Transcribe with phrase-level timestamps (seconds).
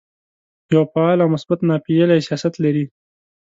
[0.73, 2.85] یو فعال او مثبت ناپېیلی سیاست لري.